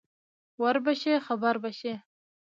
[0.31, 1.93] ـ وربشې خبر بشې.